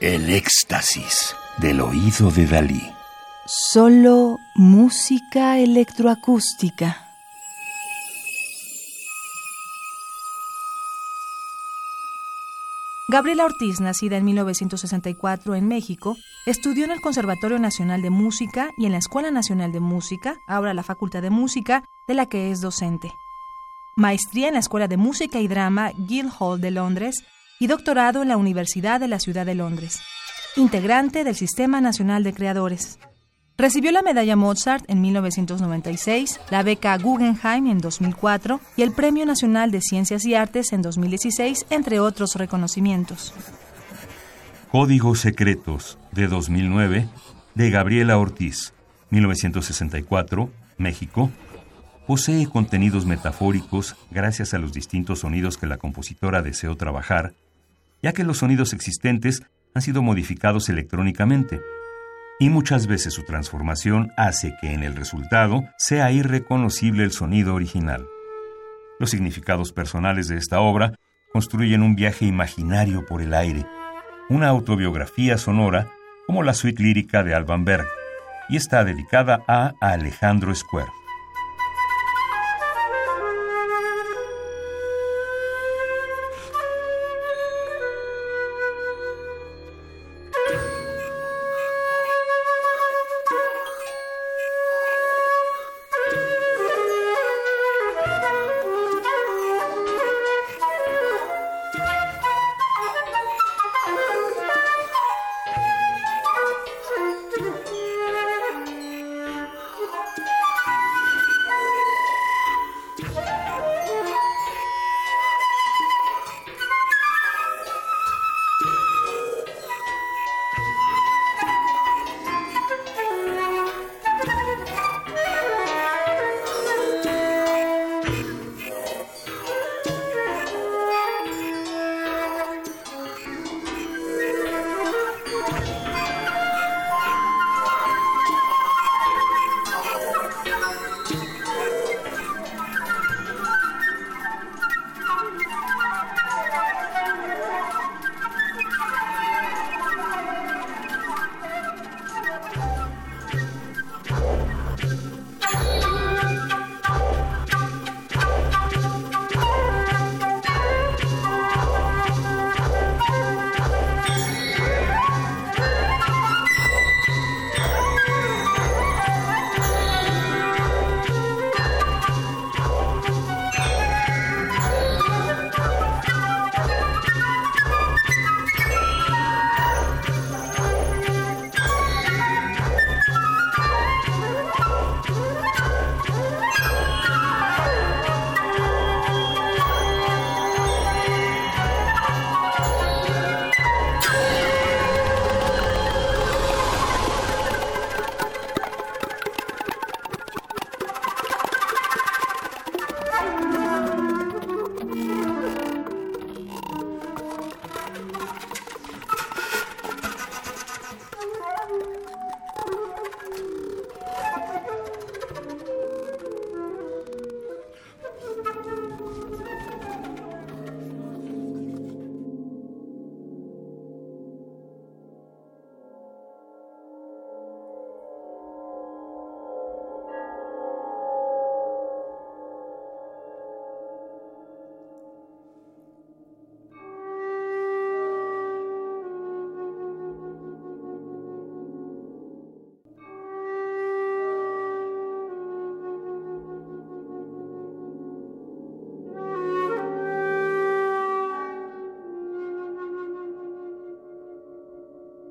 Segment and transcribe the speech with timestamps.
[0.00, 2.90] El éxtasis del oído de Dalí.
[3.44, 7.06] Solo música electroacústica.
[13.08, 18.86] Gabriela Ortiz, nacida en 1964 en México, estudió en el Conservatorio Nacional de Música y
[18.86, 22.62] en la Escuela Nacional de Música, ahora la Facultad de Música, de la que es
[22.62, 23.12] docente.
[23.96, 27.22] Maestría en la Escuela de Música y Drama Guildhall de Londres
[27.60, 30.00] y doctorado en la Universidad de la Ciudad de Londres.
[30.56, 32.98] Integrante del Sistema Nacional de Creadores.
[33.58, 39.70] Recibió la medalla Mozart en 1996, la beca Guggenheim en 2004 y el Premio Nacional
[39.70, 43.34] de Ciencias y Artes en 2016, entre otros reconocimientos.
[44.72, 47.08] Códigos Secretos de 2009
[47.54, 48.72] de Gabriela Ortiz,
[49.10, 51.30] 1964, México,
[52.06, 57.34] posee contenidos metafóricos gracias a los distintos sonidos que la compositora deseó trabajar,
[58.02, 59.42] ya que los sonidos existentes
[59.74, 61.60] han sido modificados electrónicamente
[62.40, 68.06] y muchas veces su transformación hace que en el resultado sea irreconocible el sonido original.
[68.98, 70.94] Los significados personales de esta obra
[71.32, 73.66] construyen un viaje imaginario por el aire,
[74.30, 75.88] una autobiografía sonora
[76.26, 77.86] como la suite lírica de Alban Berg,
[78.48, 80.99] y está dedicada a Alejandro Square.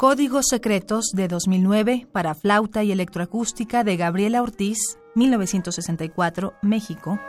[0.00, 7.20] Códigos Secretos de 2009 para flauta y electroacústica de Gabriela Ortiz, 1964, México,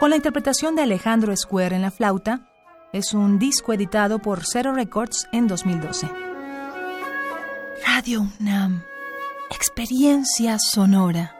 [0.00, 2.50] con la interpretación de Alejandro Square en la flauta,
[2.92, 6.10] es un disco editado por Zero Records en 2012.
[7.86, 8.82] Radio UNAM,
[9.52, 11.37] experiencia sonora.